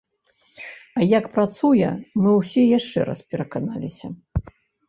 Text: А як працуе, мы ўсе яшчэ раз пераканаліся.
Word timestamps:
А 0.99 1.05
як 1.17 1.25
працуе, 1.35 1.89
мы 2.23 2.31
ўсе 2.39 2.63
яшчэ 2.79 2.99
раз 3.11 3.19
пераканаліся. 3.35 4.11